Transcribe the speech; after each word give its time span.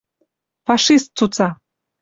Фашист 0.71 1.07
цуца 1.21 1.47